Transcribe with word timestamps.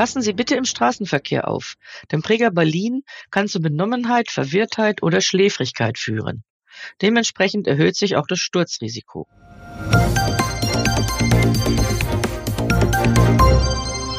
Passen 0.00 0.22
Sie 0.22 0.32
bitte 0.32 0.54
im 0.54 0.64
Straßenverkehr 0.64 1.46
auf, 1.46 1.74
denn 2.10 2.22
Pregabalin 2.22 3.02
kann 3.30 3.48
zu 3.48 3.60
Benommenheit, 3.60 4.30
Verwirrtheit 4.30 5.02
oder 5.02 5.20
Schläfrigkeit 5.20 5.98
führen. 5.98 6.42
Dementsprechend 7.02 7.66
erhöht 7.66 7.96
sich 7.96 8.16
auch 8.16 8.26
das 8.26 8.38
Sturzrisiko. 8.38 9.28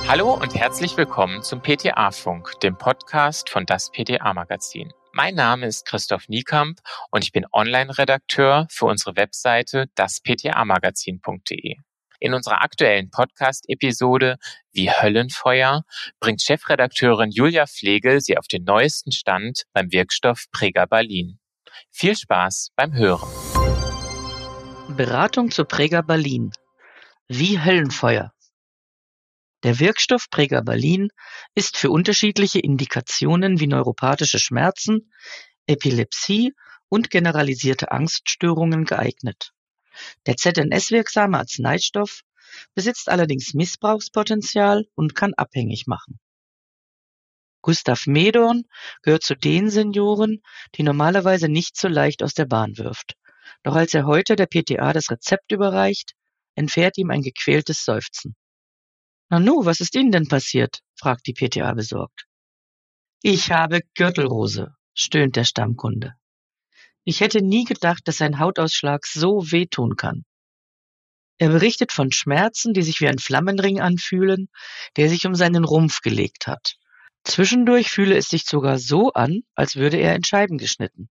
Hallo 0.08 0.36
und 0.36 0.54
herzlich 0.54 0.98
willkommen 0.98 1.42
zum 1.42 1.64
PTA-Funk, 1.64 2.60
dem 2.60 2.78
Podcast 2.78 3.50
von 3.50 3.66
das 3.66 3.90
PTA-Magazin. 3.90 4.94
Mein 5.14 5.34
Name 5.34 5.66
ist 5.66 5.88
Christoph 5.88 6.30
Niekamp 6.30 6.78
und 7.10 7.24
ich 7.24 7.32
bin 7.32 7.48
Online-Redakteur 7.52 8.68
für 8.70 8.86
unsere 8.86 9.16
Webseite 9.16 9.88
dasptamagazin.de. 9.96 11.78
In 12.24 12.36
unserer 12.36 12.62
aktuellen 12.62 13.10
Podcast-Episode 13.10 14.38
Wie 14.72 14.92
Höllenfeuer 14.92 15.82
bringt 16.20 16.44
Chefredakteurin 16.44 17.32
Julia 17.32 17.66
Flegel 17.66 18.22
Sie 18.22 18.38
auf 18.38 18.46
den 18.46 18.64
neuesten 18.64 19.12
Stand 19.12 19.64
beim 19.74 19.92
Wirkstoff 19.92 20.46
Pregabalin. 20.52 21.40
Viel 21.90 22.16
Spaß 22.16 22.74
beim 22.76 22.94
Hören. 22.94 23.28
Beratung 24.96 25.50
zu 25.50 25.66
Pregabalin. 25.66 26.52
Wie 27.28 27.60
Höllenfeuer. 27.60 28.32
Der 29.64 29.80
Wirkstoff 29.80 30.30
Pregabalin 30.30 31.08
ist 31.56 31.76
für 31.76 31.90
unterschiedliche 31.90 32.60
Indikationen 32.60 33.60
wie 33.60 33.68
neuropathische 33.68 34.38
Schmerzen, 34.38 35.12
Epilepsie 35.66 36.54
und 36.88 37.10
generalisierte 37.10 37.92
Angststörungen 37.92 38.86
geeignet. 38.86 39.54
Der 40.26 40.36
ZNS-wirksame 40.38 41.38
Arzneistoff 41.38 42.22
besitzt 42.74 43.10
allerdings 43.10 43.54
Missbrauchspotenzial 43.54 44.86
und 44.96 45.16
kann 45.16 45.34
abhängig 45.36 45.88
machen. 45.88 46.20
Gustav 47.62 48.08
Medorn 48.08 48.64
gehört 49.04 49.24
zu 49.24 49.36
den 49.36 49.70
Senioren, 49.70 50.42
die 50.76 50.84
normalerweise 50.84 51.48
nicht 51.48 51.78
so 51.78 51.88
leicht 51.88 52.24
aus 52.24 52.34
der 52.34 52.46
Bahn 52.46 52.78
wirft. 52.78 53.16
Doch 53.64 53.76
als 53.76 53.94
er 53.94 54.06
heute 54.06 54.36
der 54.36 54.48
PTA 54.48 54.94
das 54.94 55.12
Rezept 55.12 55.52
überreicht, 55.52 56.14
entfährt 56.56 56.98
ihm 56.98 57.12
ein 57.12 57.22
gequältes 57.22 57.86
Seufzen. 57.86 58.36
Nanu, 59.30 59.64
was 59.64 59.80
ist 59.80 59.96
Ihnen 59.96 60.12
denn 60.12 60.28
passiert? 60.28 60.82
fragt 60.96 61.28
die 61.28 61.34
PTA 61.34 61.74
besorgt. 61.74 62.26
Ich 63.22 63.52
habe 63.52 63.82
Gürtelrose, 63.96 64.76
stöhnt 64.94 65.36
der 65.36 65.44
Stammkunde. 65.44 66.16
Ich 67.04 67.20
hätte 67.22 67.42
nie 67.42 67.66
gedacht, 67.66 68.02
dass 68.06 68.22
ein 68.22 68.40
Hautausschlag 68.40 69.06
so 69.06 69.52
wehtun 69.52 69.96
kann. 69.96 70.24
Er 71.40 71.50
berichtet 71.50 71.92
von 71.92 72.12
Schmerzen, 72.12 72.74
die 72.74 72.84
sich 72.84 73.02
wie 73.02 73.08
ein 73.08 73.18
Flammenring 73.18 73.82
anfühlen, 73.82 74.50
der 74.96 75.10
sich 75.10 75.26
um 75.26 75.34
seinen 75.34 75.64
Rumpf 75.64 76.02
gelegt 76.02 76.46
hat. 76.46 76.76
Zwischendurch 77.24 77.90
fühle 77.90 78.16
es 78.16 78.30
sich 78.30 78.46
sogar 78.46 78.78
so 78.78 79.14
an, 79.14 79.42
als 79.56 79.76
würde 79.76 79.98
er 79.98 80.16
in 80.16 80.24
Scheiben 80.24 80.60
geschnitten. 80.60 81.10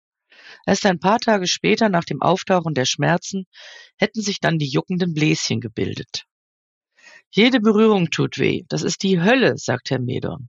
Erst 0.66 0.86
ein 0.86 0.98
paar 0.98 1.18
Tage 1.20 1.46
später, 1.46 1.90
nach 1.90 2.04
dem 2.04 2.22
Auftauchen 2.22 2.72
der 2.72 2.86
Schmerzen, 2.86 3.46
hätten 3.96 4.22
sich 4.22 4.40
dann 4.40 4.58
die 4.58 4.68
juckenden 4.68 5.12
Bläschen 5.12 5.60
gebildet. 5.60 6.24
Jede 7.30 7.60
Berührung 7.60 8.10
tut 8.10 8.38
weh. 8.38 8.62
Das 8.68 8.82
ist 8.82 9.02
die 9.02 9.20
Hölle, 9.20 9.58
sagt 9.58 9.90
Herr 9.90 10.00
Medon. 10.00 10.48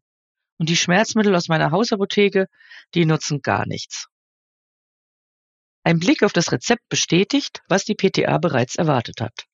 Und 0.57 0.69
die 0.69 0.77
Schmerzmittel 0.77 1.35
aus 1.35 1.49
meiner 1.49 1.71
Hausapotheke, 1.71 2.47
die 2.93 3.05
nutzen 3.05 3.41
gar 3.41 3.65
nichts. 3.65 4.07
Ein 5.85 5.99
Blick 5.99 6.23
auf 6.23 6.33
das 6.33 6.51
Rezept 6.51 6.89
bestätigt, 6.89 7.61
was 7.69 7.85
die 7.85 7.93
PTA 7.93 8.39
bereits 8.39 8.75
erwartet 8.75 9.21
hat. 9.21 9.45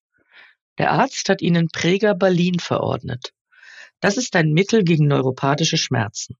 Der 0.77 0.91
Arzt 0.91 1.27
hat 1.27 1.41
ihnen 1.41 1.67
Pregabalin 1.67 2.59
verordnet. 2.59 3.33
Das 3.99 4.15
ist 4.15 4.33
ein 4.37 4.53
Mittel 4.53 4.85
gegen 4.85 5.07
neuropathische 5.07 5.75
Schmerzen. 5.75 6.37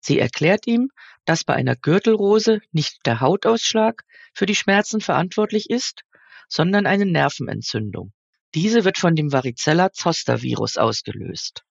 Sie 0.00 0.18
erklärt 0.18 0.66
ihm, 0.66 0.88
dass 1.26 1.44
bei 1.44 1.52
einer 1.54 1.76
Gürtelrose 1.76 2.62
nicht 2.72 3.04
der 3.04 3.20
Hautausschlag 3.20 4.02
für 4.32 4.46
die 4.46 4.54
Schmerzen 4.54 5.02
verantwortlich 5.02 5.68
ist, 5.68 6.04
sondern 6.48 6.86
eine 6.86 7.04
Nervenentzündung. 7.04 8.14
Diese 8.54 8.86
wird 8.86 8.96
von 8.96 9.14
dem 9.14 9.30
Varicella-Zoster-Virus 9.30 10.78
ausgelöst. 10.78 11.64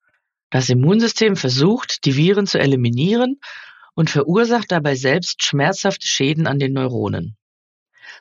Das 0.52 0.70
Immunsystem 0.70 1.36
versucht, 1.36 2.06
die 2.06 2.16
Viren 2.16 2.46
zu 2.46 2.60
eliminieren 2.60 3.40
und 3.94 4.10
verursacht 4.10 4.72
dabei 4.72 4.96
selbst 4.96 5.44
schmerzhafte 5.44 6.08
Schäden 6.08 6.48
an 6.48 6.60
den 6.60 6.74
Neuronen. 6.74 7.38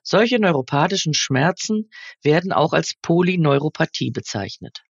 Solche 0.02 0.38
neuropathischen 0.38 1.14
Schmerzen 1.14 1.90
werden 2.22 2.52
auch 2.52 2.72
als 2.72 2.94
Polyneuropathie 3.02 4.10
bezeichnet. 4.10 4.82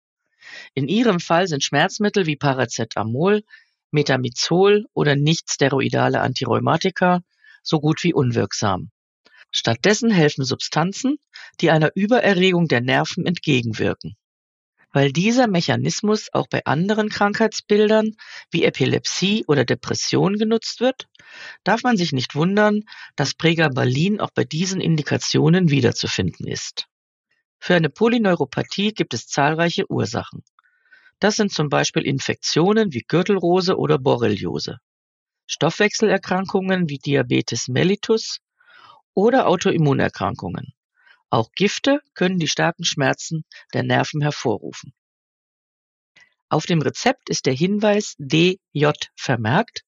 In 0.74 0.88
ihrem 0.88 1.20
Fall 1.20 1.48
sind 1.48 1.64
Schmerzmittel 1.64 2.26
wie 2.26 2.36
Paracetamol, 2.36 3.42
Metamizol 3.90 4.86
oder 4.94 5.16
nichtsteroidale 5.16 6.20
Antirheumatika 6.20 7.22
so 7.62 7.80
gut 7.80 8.02
wie 8.04 8.14
unwirksam. 8.14 8.90
Stattdessen 9.50 10.10
helfen 10.10 10.44
Substanzen, 10.44 11.18
die 11.60 11.70
einer 11.70 11.90
Übererregung 11.94 12.68
der 12.68 12.80
Nerven 12.80 13.26
entgegenwirken. 13.26 14.16
Weil 14.92 15.12
dieser 15.12 15.46
Mechanismus 15.46 16.28
auch 16.32 16.48
bei 16.48 16.64
anderen 16.64 17.08
Krankheitsbildern 17.08 18.16
wie 18.50 18.64
Epilepsie 18.64 19.44
oder 19.46 19.64
Depression 19.64 20.36
genutzt 20.36 20.80
wird, 20.80 21.06
darf 21.62 21.84
man 21.84 21.96
sich 21.96 22.12
nicht 22.12 22.34
wundern, 22.34 22.82
dass 23.14 23.34
Pregabalin 23.34 24.20
auch 24.20 24.30
bei 24.34 24.44
diesen 24.44 24.80
Indikationen 24.80 25.70
wiederzufinden 25.70 26.46
ist. 26.46 26.86
Für 27.60 27.74
eine 27.74 27.90
Polyneuropathie 27.90 28.92
gibt 28.92 29.14
es 29.14 29.26
zahlreiche 29.26 29.88
Ursachen. 29.90 30.42
Das 31.20 31.36
sind 31.36 31.52
zum 31.52 31.68
Beispiel 31.68 32.04
Infektionen 32.04 32.92
wie 32.92 33.04
Gürtelrose 33.06 33.76
oder 33.76 33.98
Borreliose, 33.98 34.78
Stoffwechselerkrankungen 35.46 36.88
wie 36.88 36.98
Diabetes 36.98 37.68
mellitus 37.68 38.38
oder 39.14 39.46
Autoimmunerkrankungen. 39.46 40.72
Auch 41.30 41.52
Gifte 41.52 42.00
können 42.14 42.38
die 42.38 42.48
starken 42.48 42.84
Schmerzen 42.84 43.44
der 43.72 43.84
Nerven 43.84 44.20
hervorrufen. 44.20 44.92
Auf 46.48 46.66
dem 46.66 46.82
Rezept 46.82 47.30
ist 47.30 47.46
der 47.46 47.54
Hinweis 47.54 48.16
DJ 48.18 48.56
vermerkt, 49.14 49.84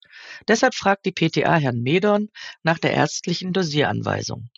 deshalb 0.46 0.76
fragt 0.76 1.04
die 1.04 1.10
PTA 1.10 1.56
Herrn 1.56 1.82
Medorn 1.82 2.28
nach 2.62 2.78
der 2.78 2.92
ärztlichen 2.92 3.52
Dosieranweisung. 3.52 4.50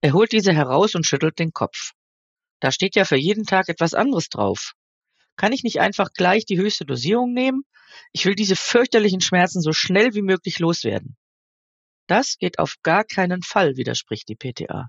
Er 0.00 0.12
holt 0.12 0.32
diese 0.32 0.52
heraus 0.52 0.96
und 0.96 1.06
schüttelt 1.06 1.38
den 1.38 1.52
Kopf. 1.52 1.92
Da 2.58 2.72
steht 2.72 2.96
ja 2.96 3.04
für 3.04 3.16
jeden 3.16 3.44
Tag 3.44 3.68
etwas 3.68 3.94
anderes 3.94 4.28
drauf. 4.28 4.72
Kann 5.36 5.52
ich 5.52 5.62
nicht 5.62 5.80
einfach 5.80 6.12
gleich 6.12 6.44
die 6.44 6.58
höchste 6.58 6.84
Dosierung 6.84 7.32
nehmen? 7.32 7.62
Ich 8.12 8.24
will 8.24 8.34
diese 8.34 8.56
fürchterlichen 8.56 9.20
Schmerzen 9.20 9.60
so 9.60 9.72
schnell 9.72 10.14
wie 10.14 10.22
möglich 10.22 10.58
loswerden. 10.58 11.16
Das 12.08 12.38
geht 12.38 12.58
auf 12.58 12.74
gar 12.82 13.04
keinen 13.04 13.42
Fall, 13.42 13.76
widerspricht 13.76 14.28
die 14.28 14.36
PTA. 14.36 14.88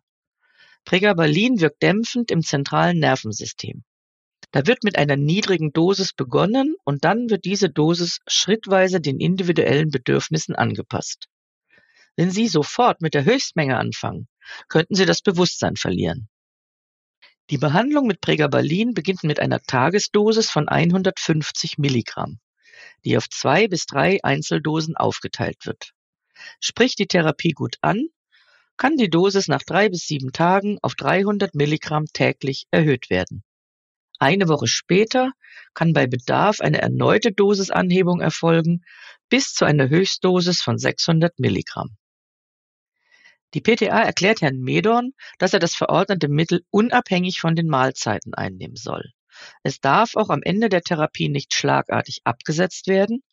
Pregabalin 0.85 1.59
wirkt 1.59 1.81
dämpfend 1.81 2.31
im 2.31 2.43
zentralen 2.43 2.99
Nervensystem. 2.99 3.83
Da 4.51 4.67
wird 4.67 4.83
mit 4.83 4.97
einer 4.97 5.17
niedrigen 5.17 5.73
Dosis 5.73 6.13
begonnen 6.13 6.75
und 6.85 7.03
dann 7.03 7.29
wird 7.29 7.43
diese 7.43 7.69
Dosis 7.69 8.19
schrittweise 8.27 9.01
den 9.01 9.19
individuellen 9.19 9.89
Bedürfnissen 9.89 10.55
angepasst. 10.55 11.27
Wenn 12.15 12.31
Sie 12.31 12.47
sofort 12.47 13.01
mit 13.01 13.13
der 13.13 13.25
Höchstmenge 13.25 13.77
anfangen, 13.77 14.27
könnten 14.69 14.95
Sie 14.95 15.05
das 15.05 15.21
Bewusstsein 15.21 15.75
verlieren. 15.75 16.29
Die 17.49 17.57
Behandlung 17.57 18.07
mit 18.07 18.21
Pregabalin 18.21 18.93
beginnt 18.93 19.23
mit 19.23 19.39
einer 19.39 19.59
Tagesdosis 19.59 20.49
von 20.49 20.69
150 20.69 21.77
Milligramm, 21.77 22.39
die 23.03 23.17
auf 23.17 23.29
zwei 23.29 23.67
bis 23.67 23.85
drei 23.85 24.23
Einzeldosen 24.23 24.95
aufgeteilt 24.95 25.65
wird. 25.65 25.91
Spricht 26.59 26.99
die 26.99 27.07
Therapie 27.07 27.51
gut 27.51 27.77
an, 27.81 28.07
kann 28.77 28.97
die 28.97 29.09
Dosis 29.09 29.47
nach 29.47 29.63
drei 29.63 29.89
bis 29.89 30.07
sieben 30.07 30.31
Tagen 30.31 30.77
auf 30.81 30.95
300 30.95 31.55
Milligramm 31.55 32.05
täglich 32.13 32.67
erhöht 32.71 33.09
werden. 33.09 33.43
Eine 34.19 34.47
Woche 34.47 34.67
später 34.67 35.31
kann 35.73 35.93
bei 35.93 36.07
Bedarf 36.07 36.61
eine 36.61 36.81
erneute 36.81 37.31
Dosisanhebung 37.31 38.21
erfolgen 38.21 38.83
bis 39.29 39.53
zu 39.53 39.65
einer 39.65 39.89
Höchstdosis 39.89 40.61
von 40.61 40.77
600 40.77 41.39
Milligramm. 41.39 41.97
Die 43.53 43.61
PTA 43.61 44.01
erklärt 44.01 44.41
Herrn 44.41 44.59
Medorn, 44.59 45.13
dass 45.37 45.53
er 45.53 45.59
das 45.59 45.75
verordnete 45.75 46.27
Mittel 46.27 46.65
unabhängig 46.71 47.39
von 47.39 47.55
den 47.55 47.67
Mahlzeiten 47.67 48.33
einnehmen 48.33 48.75
soll. 48.75 49.11
Es 49.63 49.79
darf 49.79 50.15
auch 50.15 50.29
am 50.29 50.41
Ende 50.43 50.69
der 50.69 50.81
Therapie 50.81 51.29
nicht 51.29 51.53
schlagartig 51.53 52.21
abgesetzt 52.23 52.87
werden, 52.87 53.23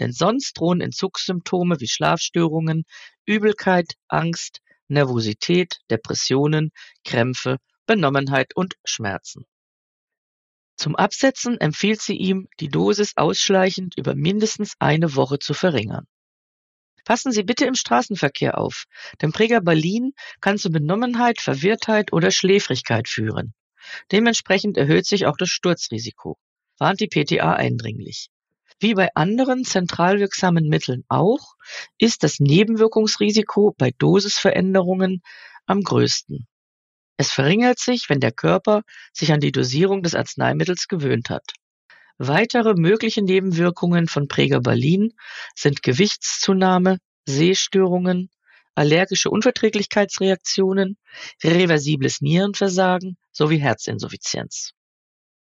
denn 0.00 0.12
sonst 0.12 0.54
drohen 0.58 0.80
Entzugssymptome 0.80 1.80
wie 1.80 1.88
Schlafstörungen, 1.88 2.84
Übelkeit, 3.26 3.94
Angst, 4.08 4.60
Nervosität, 4.88 5.80
Depressionen, 5.90 6.70
Krämpfe, 7.04 7.58
Benommenheit 7.86 8.54
und 8.54 8.74
Schmerzen. 8.84 9.44
Zum 10.76 10.94
Absetzen 10.94 11.58
empfiehlt 11.58 12.02
sie 12.02 12.16
ihm, 12.16 12.48
die 12.60 12.68
Dosis 12.68 13.16
ausschleichend 13.16 13.96
über 13.96 14.14
mindestens 14.14 14.74
eine 14.78 15.14
Woche 15.14 15.38
zu 15.38 15.54
verringern. 15.54 16.06
Passen 17.04 17.30
Sie 17.30 17.44
bitte 17.44 17.64
im 17.66 17.76
Straßenverkehr 17.76 18.58
auf, 18.58 18.84
denn 19.22 19.32
Pregabalin 19.32 20.12
kann 20.40 20.58
zu 20.58 20.70
Benommenheit, 20.70 21.40
Verwirrtheit 21.40 22.12
oder 22.12 22.32
Schläfrigkeit 22.32 23.08
führen. 23.08 23.54
Dementsprechend 24.10 24.76
erhöht 24.76 25.06
sich 25.06 25.26
auch 25.26 25.36
das 25.36 25.48
Sturzrisiko, 25.48 26.36
warnt 26.78 27.00
die 27.00 27.06
PTA 27.06 27.52
eindringlich. 27.52 28.28
Wie 28.78 28.94
bei 28.94 29.08
anderen 29.14 29.64
zentral 29.64 30.18
wirksamen 30.20 30.68
Mitteln 30.68 31.04
auch, 31.08 31.54
ist 31.98 32.22
das 32.22 32.40
Nebenwirkungsrisiko 32.40 33.74
bei 33.78 33.92
Dosisveränderungen 33.98 35.22
am 35.66 35.82
größten. 35.82 36.46
Es 37.16 37.32
verringert 37.32 37.78
sich, 37.78 38.10
wenn 38.10 38.20
der 38.20 38.32
Körper 38.32 38.82
sich 39.12 39.32
an 39.32 39.40
die 39.40 39.52
Dosierung 39.52 40.02
des 40.02 40.14
Arzneimittels 40.14 40.88
gewöhnt 40.88 41.30
hat. 41.30 41.54
Weitere 42.18 42.74
mögliche 42.74 43.22
Nebenwirkungen 43.22 44.08
von 44.08 44.28
Pregabalin 44.28 45.14
sind 45.54 45.82
Gewichtszunahme, 45.82 46.98
Sehstörungen, 47.26 48.30
allergische 48.74 49.30
Unverträglichkeitsreaktionen, 49.30 50.98
reversibles 51.42 52.20
Nierenversagen 52.20 53.16
sowie 53.32 53.58
Herzinsuffizienz. 53.58 54.75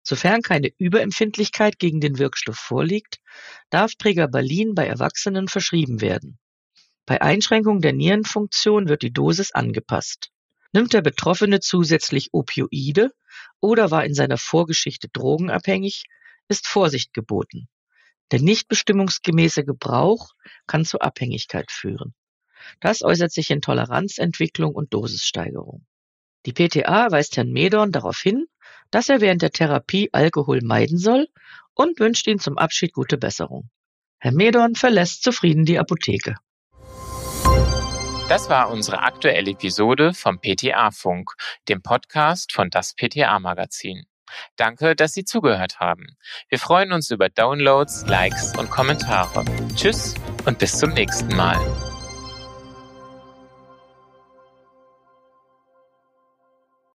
Sofern 0.02 0.42
keine 0.42 0.70
Überempfindlichkeit 0.78 1.78
gegen 1.78 2.00
den 2.00 2.18
Wirkstoff 2.18 2.56
vorliegt, 2.56 3.20
darf 3.68 3.96
Pregabalin 3.98 4.74
bei 4.74 4.86
Erwachsenen 4.86 5.48
verschrieben 5.48 6.00
werden. 6.00 6.38
Bei 7.06 7.20
Einschränkung 7.20 7.80
der 7.80 7.92
Nierenfunktion 7.92 8.88
wird 8.88 9.02
die 9.02 9.12
Dosis 9.12 9.52
angepasst. 9.52 10.30
Nimmt 10.72 10.92
der 10.92 11.02
Betroffene 11.02 11.60
zusätzlich 11.60 12.28
Opioide 12.32 13.12
oder 13.60 13.90
war 13.90 14.04
in 14.04 14.14
seiner 14.14 14.38
Vorgeschichte 14.38 15.08
drogenabhängig, 15.08 16.04
ist 16.48 16.66
Vorsicht 16.66 17.12
geboten. 17.12 17.68
Der 18.30 18.40
nicht 18.40 18.68
bestimmungsgemäße 18.68 19.64
Gebrauch 19.64 20.30
kann 20.66 20.84
zu 20.84 21.00
Abhängigkeit 21.00 21.70
führen. 21.70 22.14
Das 22.78 23.02
äußert 23.02 23.32
sich 23.32 23.50
in 23.50 23.60
Toleranzentwicklung 23.60 24.74
und 24.74 24.94
Dosissteigerung. 24.94 25.86
Die 26.46 26.52
PTA 26.52 27.10
weist 27.10 27.36
Herrn 27.36 27.50
Medorn 27.50 27.92
darauf 27.92 28.18
hin, 28.18 28.46
dass 28.90 29.08
er 29.08 29.20
während 29.20 29.42
der 29.42 29.50
Therapie 29.50 30.10
Alkohol 30.12 30.60
meiden 30.62 30.98
soll 30.98 31.28
und 31.74 31.98
wünscht 32.00 32.26
ihm 32.26 32.38
zum 32.38 32.58
Abschied 32.58 32.92
gute 32.92 33.18
Besserung. 33.18 33.70
Herr 34.18 34.32
Medorn 34.32 34.74
verlässt 34.74 35.22
zufrieden 35.22 35.64
die 35.64 35.78
Apotheke. 35.78 36.36
Das 38.28 38.48
war 38.48 38.70
unsere 38.70 39.00
aktuelle 39.00 39.50
Episode 39.50 40.14
vom 40.14 40.38
PTA-Funk, 40.38 41.32
dem 41.68 41.82
Podcast 41.82 42.52
von 42.52 42.70
das 42.70 42.94
PTA-Magazin. 42.94 44.04
Danke, 44.56 44.94
dass 44.94 45.14
Sie 45.14 45.24
zugehört 45.24 45.80
haben. 45.80 46.16
Wir 46.48 46.60
freuen 46.60 46.92
uns 46.92 47.10
über 47.10 47.28
Downloads, 47.28 48.06
Likes 48.06 48.56
und 48.56 48.70
Kommentare. 48.70 49.44
Tschüss 49.74 50.14
und 50.44 50.58
bis 50.60 50.78
zum 50.78 50.90
nächsten 50.90 51.34
Mal. 51.34 51.58